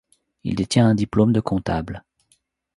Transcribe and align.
Il 0.43 0.55
détient 0.55 0.87
un 0.87 0.95
diplôme 0.95 1.31
de 1.31 1.39
comptable. 1.41 2.03